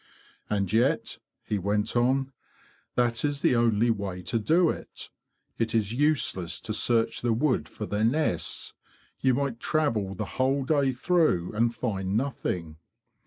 [0.49, 2.33] And yet,' he went on,
[2.95, 5.11] 'that is the only way to do it.
[5.59, 8.73] It is useless to search the wood for their nests;
[9.19, 12.77] you might travel the whole day through and find nothing.